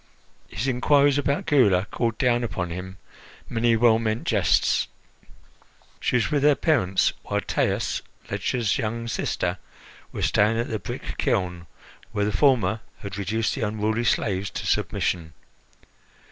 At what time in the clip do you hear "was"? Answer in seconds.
6.15-6.31, 10.11-10.25